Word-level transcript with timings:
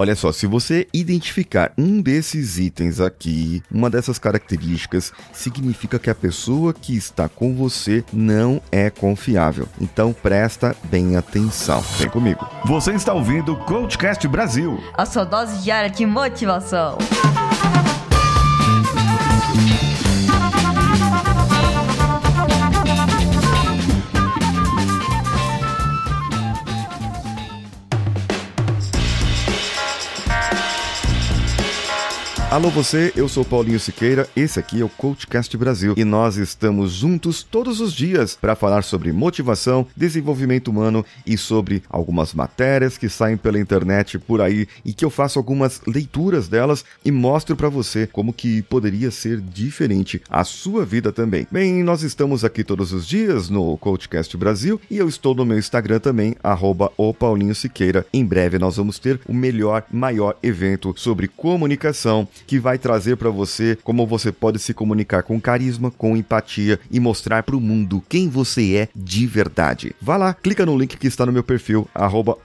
Olha 0.00 0.16
só, 0.16 0.32
se 0.32 0.46
você 0.46 0.88
identificar 0.94 1.74
um 1.76 2.00
desses 2.00 2.58
itens 2.58 3.00
aqui, 3.00 3.62
uma 3.70 3.90
dessas 3.90 4.18
características, 4.18 5.12
significa 5.30 5.98
que 5.98 6.08
a 6.08 6.14
pessoa 6.14 6.72
que 6.72 6.96
está 6.96 7.28
com 7.28 7.54
você 7.54 8.02
não 8.10 8.62
é 8.72 8.88
confiável. 8.88 9.68
Então 9.78 10.14
presta 10.14 10.74
bem 10.84 11.16
atenção. 11.16 11.82
Vem 11.98 12.08
comigo. 12.08 12.48
Você 12.64 12.92
está 12.92 13.12
ouvindo 13.12 13.52
o 13.52 13.56
Coachcast 13.58 14.26
Brasil. 14.26 14.82
A 14.94 15.04
sua 15.04 15.24
dose 15.24 15.62
diária 15.62 15.90
de 15.90 16.06
motivação. 16.06 16.96
Alô 32.50 32.68
você, 32.68 33.12
eu 33.14 33.28
sou 33.28 33.44
Paulinho 33.44 33.78
Siqueira, 33.78 34.28
esse 34.34 34.58
aqui 34.58 34.80
é 34.80 34.84
o 34.84 34.88
Coachcast 34.88 35.56
Brasil 35.56 35.94
e 35.96 36.04
nós 36.04 36.36
estamos 36.36 36.90
juntos 36.90 37.44
todos 37.44 37.80
os 37.80 37.92
dias 37.92 38.34
para 38.34 38.56
falar 38.56 38.82
sobre 38.82 39.12
motivação, 39.12 39.86
desenvolvimento 39.96 40.66
humano 40.66 41.06
e 41.24 41.38
sobre 41.38 41.80
algumas 41.88 42.34
matérias 42.34 42.98
que 42.98 43.08
saem 43.08 43.36
pela 43.36 43.60
internet 43.60 44.18
por 44.18 44.40
aí 44.40 44.66
e 44.84 44.92
que 44.92 45.04
eu 45.04 45.10
faço 45.10 45.38
algumas 45.38 45.80
leituras 45.86 46.48
delas 46.48 46.84
e 47.04 47.12
mostro 47.12 47.54
para 47.54 47.68
você 47.68 48.08
como 48.08 48.32
que 48.32 48.62
poderia 48.62 49.12
ser 49.12 49.40
diferente 49.40 50.20
a 50.28 50.42
sua 50.42 50.84
vida 50.84 51.12
também. 51.12 51.46
Bem, 51.52 51.84
nós 51.84 52.02
estamos 52.02 52.44
aqui 52.44 52.64
todos 52.64 52.92
os 52.92 53.06
dias 53.06 53.48
no 53.48 53.78
Coachcast 53.78 54.36
Brasil 54.36 54.80
e 54.90 54.98
eu 54.98 55.08
estou 55.08 55.36
no 55.36 55.46
meu 55.46 55.56
Instagram 55.56 56.00
também, 56.00 56.34
o 56.96 57.14
Paulinho 57.14 57.54
Siqueira. 57.54 58.04
Em 58.12 58.24
breve 58.24 58.58
nós 58.58 58.76
vamos 58.76 58.98
ter 58.98 59.20
o 59.28 59.32
melhor, 59.32 59.84
maior 59.88 60.36
evento 60.42 60.92
sobre 60.96 61.28
comunicação 61.28 62.26
que 62.46 62.58
vai 62.58 62.78
trazer 62.78 63.16
para 63.16 63.30
você 63.30 63.78
como 63.82 64.06
você 64.06 64.32
pode 64.32 64.58
se 64.58 64.74
comunicar 64.74 65.22
com 65.22 65.40
carisma, 65.40 65.90
com 65.90 66.16
empatia 66.16 66.78
e 66.90 67.00
mostrar 67.00 67.42
para 67.42 67.56
o 67.56 67.60
mundo 67.60 68.02
quem 68.08 68.28
você 68.28 68.74
é 68.76 68.88
de 68.94 69.26
verdade. 69.26 69.94
Vá 70.00 70.16
lá, 70.16 70.34
clica 70.34 70.66
no 70.66 70.76
link 70.76 70.96
que 70.96 71.06
está 71.06 71.26
no 71.26 71.32
meu 71.32 71.42
perfil, 71.42 71.88
arroba 71.94 72.36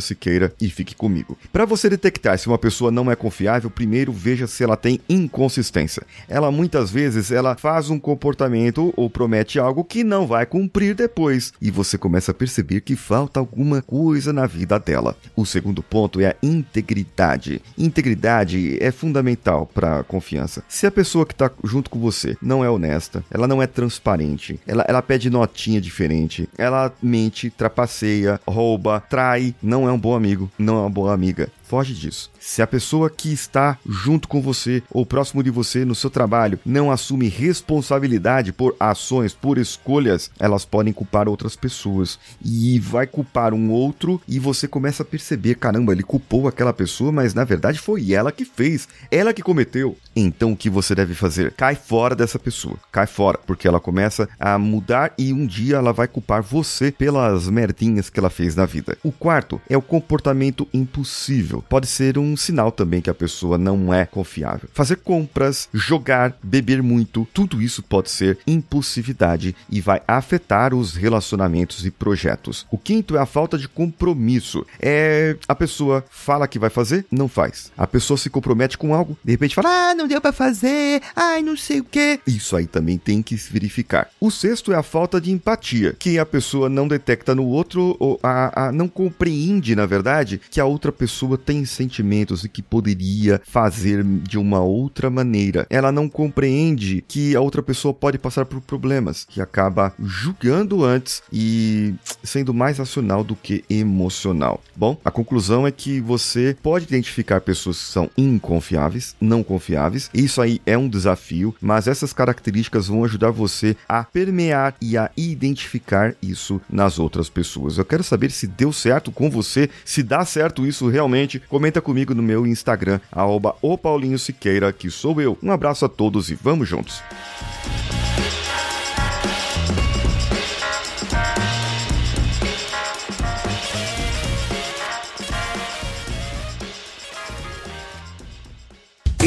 Siqueira 0.00 0.52
e 0.60 0.68
fique 0.68 0.94
comigo. 0.94 1.36
Para 1.52 1.64
você 1.64 1.88
detectar 1.88 2.38
se 2.38 2.46
uma 2.46 2.58
pessoa 2.58 2.90
não 2.90 3.10
é 3.10 3.16
confiável, 3.16 3.70
primeiro 3.70 4.12
veja 4.12 4.46
se 4.46 4.62
ela 4.62 4.76
tem 4.76 5.00
inconsistência. 5.08 6.02
Ela 6.28 6.50
muitas 6.50 6.90
vezes 6.90 7.30
ela 7.30 7.56
faz 7.56 7.90
um 7.90 7.98
comportamento 7.98 8.92
ou 8.96 9.10
promete 9.10 9.58
algo 9.58 9.84
que 9.84 10.04
não 10.04 10.26
vai 10.26 10.46
cumprir 10.46 10.94
depois 10.94 11.52
e 11.60 11.70
você 11.70 11.96
começa 11.96 12.30
a 12.30 12.34
perceber 12.34 12.80
que 12.80 12.96
falta 12.96 13.40
alguma 13.40 13.82
coisa 13.82 14.32
na 14.32 14.46
vida 14.46 14.78
dela. 14.78 15.16
O 15.34 15.44
segundo 15.46 15.82
ponto 15.82 16.20
é 16.20 16.26
a 16.28 16.36
integridade. 16.42 17.62
Integridade 17.76 18.76
é 18.80 18.90
fundamental 18.90 19.37
fundamental 19.38 19.66
para 19.66 20.02
confiança. 20.02 20.62
Se 20.68 20.86
a 20.86 20.90
pessoa 20.90 21.24
que 21.24 21.32
está 21.32 21.50
junto 21.64 21.88
com 21.88 21.98
você 21.98 22.36
não 22.42 22.64
é 22.64 22.70
honesta, 22.70 23.24
ela 23.30 23.46
não 23.46 23.62
é 23.62 23.66
transparente, 23.66 24.60
ela, 24.66 24.84
ela 24.86 25.02
pede 25.02 25.30
notinha 25.30 25.80
diferente, 25.80 26.48
ela 26.58 26.92
mente, 27.02 27.50
trapaceia, 27.50 28.40
rouba, 28.46 29.00
trai, 29.08 29.54
não 29.62 29.88
é 29.88 29.92
um 29.92 29.98
bom 29.98 30.14
amigo, 30.14 30.50
não 30.58 30.76
é 30.76 30.80
uma 30.80 30.90
boa 30.90 31.14
amiga. 31.14 31.48
Foge 31.68 31.92
disso. 31.92 32.30
Se 32.40 32.62
a 32.62 32.66
pessoa 32.66 33.10
que 33.10 33.30
está 33.30 33.76
junto 33.86 34.26
com 34.26 34.40
você 34.40 34.82
ou 34.90 35.04
próximo 35.04 35.42
de 35.42 35.50
você 35.50 35.84
no 35.84 35.94
seu 35.94 36.08
trabalho 36.08 36.58
não 36.64 36.90
assume 36.90 37.28
responsabilidade 37.28 38.54
por 38.54 38.74
ações, 38.80 39.34
por 39.34 39.58
escolhas, 39.58 40.30
elas 40.38 40.64
podem 40.64 40.94
culpar 40.94 41.28
outras 41.28 41.54
pessoas 41.54 42.18
e 42.42 42.78
vai 42.80 43.06
culpar 43.06 43.52
um 43.52 43.70
outro 43.70 44.18
e 44.26 44.38
você 44.38 44.66
começa 44.66 45.02
a 45.02 45.06
perceber, 45.06 45.56
caramba, 45.56 45.92
ele 45.92 46.02
culpou 46.02 46.48
aquela 46.48 46.72
pessoa, 46.72 47.12
mas 47.12 47.34
na 47.34 47.44
verdade 47.44 47.78
foi 47.78 48.14
ela 48.14 48.32
que 48.32 48.46
fez, 48.46 48.88
ela 49.10 49.27
que 49.32 49.42
cometeu. 49.42 49.96
Então 50.16 50.52
o 50.52 50.56
que 50.56 50.68
você 50.68 50.94
deve 50.94 51.14
fazer? 51.14 51.52
Cai 51.52 51.74
fora 51.74 52.16
dessa 52.16 52.38
pessoa, 52.38 52.76
cai 52.90 53.06
fora, 53.06 53.38
porque 53.46 53.68
ela 53.68 53.78
começa 53.78 54.28
a 54.38 54.58
mudar 54.58 55.12
e 55.16 55.32
um 55.32 55.46
dia 55.46 55.76
ela 55.76 55.92
vai 55.92 56.08
culpar 56.08 56.42
você 56.42 56.90
pelas 56.90 57.48
merdinhas 57.48 58.10
que 58.10 58.18
ela 58.18 58.30
fez 58.30 58.56
na 58.56 58.66
vida. 58.66 58.98
O 59.04 59.12
quarto 59.12 59.60
é 59.68 59.76
o 59.76 59.82
comportamento 59.82 60.66
impossível 60.74 61.64
pode 61.68 61.86
ser 61.86 62.18
um 62.18 62.36
sinal 62.36 62.72
também 62.72 63.00
que 63.00 63.10
a 63.10 63.14
pessoa 63.14 63.58
não 63.58 63.92
é 63.92 64.06
confiável. 64.06 64.68
Fazer 64.72 64.96
compras, 64.96 65.68
jogar, 65.72 66.36
beber 66.42 66.82
muito, 66.82 67.26
tudo 67.32 67.60
isso 67.60 67.82
pode 67.82 68.10
ser 68.10 68.38
impulsividade 68.46 69.54
e 69.70 69.80
vai 69.80 70.00
afetar 70.06 70.74
os 70.74 70.94
relacionamentos 70.94 71.84
e 71.84 71.90
projetos. 71.90 72.66
O 72.70 72.78
quinto 72.78 73.16
é 73.16 73.20
a 73.20 73.26
falta 73.26 73.58
de 73.58 73.68
compromisso. 73.68 74.64
É 74.80 75.36
a 75.46 75.54
pessoa 75.54 76.04
fala 76.10 76.48
que 76.48 76.58
vai 76.58 76.70
fazer, 76.70 77.06
não 77.10 77.28
faz. 77.28 77.70
A 77.76 77.86
pessoa 77.86 78.16
se 78.16 78.30
compromete 78.30 78.78
com 78.78 78.94
algo, 78.94 79.17
de 79.24 79.32
repente 79.32 79.54
fala: 79.54 79.90
"Ah, 79.90 79.94
não 79.94 80.06
deu 80.08 80.20
para 80.20 80.32
fazer. 80.32 81.02
Ai, 81.14 81.42
não 81.42 81.56
sei 81.56 81.80
o 81.80 81.84
quê". 81.84 82.20
Isso 82.26 82.56
aí 82.56 82.66
também 82.66 82.98
tem 82.98 83.22
que 83.22 83.36
se 83.36 83.52
verificar. 83.52 84.08
O 84.20 84.30
sexto 84.30 84.72
é 84.72 84.76
a 84.76 84.82
falta 84.82 85.20
de 85.20 85.30
empatia, 85.30 85.94
que 85.98 86.18
a 86.18 86.26
pessoa 86.26 86.68
não 86.68 86.88
detecta 86.88 87.34
no 87.34 87.44
outro 87.46 87.96
ou 87.98 88.18
a, 88.22 88.68
a 88.68 88.72
não 88.72 88.88
compreende, 88.88 89.74
na 89.74 89.86
verdade, 89.86 90.40
que 90.50 90.60
a 90.60 90.64
outra 90.64 90.92
pessoa 90.92 91.38
tem 91.38 91.64
sentimentos 91.64 92.44
e 92.44 92.48
que 92.48 92.62
poderia 92.62 93.40
fazer 93.44 94.02
de 94.04 94.38
uma 94.38 94.60
outra 94.60 95.10
maneira. 95.10 95.66
Ela 95.70 95.92
não 95.92 96.08
compreende 96.08 97.04
que 97.06 97.34
a 97.34 97.40
outra 97.40 97.62
pessoa 97.62 97.94
pode 97.94 98.18
passar 98.18 98.44
por 98.44 98.60
problemas, 98.60 99.24
que 99.24 99.40
acaba 99.40 99.92
julgando 100.02 100.84
antes 100.84 101.22
e 101.32 101.94
sendo 102.22 102.52
mais 102.54 102.78
racional 102.78 103.22
do 103.24 103.34
que 103.34 103.64
emocional. 103.68 104.62
Bom, 104.76 104.98
a 105.04 105.10
conclusão 105.10 105.66
é 105.66 105.70
que 105.70 106.00
você 106.00 106.56
pode 106.62 106.84
identificar 106.84 107.40
pessoas 107.40 107.78
que 107.78 107.92
são 107.92 108.10
inconfiáveis, 108.16 109.07
não 109.20 109.42
confiáveis. 109.42 110.10
Isso 110.12 110.40
aí 110.40 110.60
é 110.66 110.76
um 110.76 110.88
desafio, 110.88 111.54
mas 111.60 111.86
essas 111.86 112.12
características 112.12 112.88
vão 112.88 113.04
ajudar 113.04 113.30
você 113.30 113.76
a 113.88 114.04
permear 114.04 114.74
e 114.80 114.96
a 114.96 115.10
identificar 115.16 116.14
isso 116.22 116.60
nas 116.68 116.98
outras 116.98 117.28
pessoas. 117.28 117.78
Eu 117.78 117.84
quero 117.84 118.02
saber 118.02 118.30
se 118.30 118.46
deu 118.46 118.72
certo 118.72 119.10
com 119.10 119.30
você, 119.30 119.70
se 119.84 120.02
dá 120.02 120.24
certo 120.24 120.66
isso 120.66 120.88
realmente 120.88 121.40
comenta 121.48 121.80
comigo 121.80 122.14
no 122.14 122.22
meu 122.22 122.46
Instagram, 122.46 123.00
arroba 123.10 123.54
o 123.62 123.76
Paulinho 123.76 124.18
Siqueira, 124.18 124.72
que 124.72 124.90
sou 124.90 125.20
eu. 125.20 125.38
Um 125.42 125.50
abraço 125.50 125.84
a 125.84 125.88
todos 125.88 126.30
e 126.30 126.34
vamos 126.34 126.68
juntos! 126.68 127.02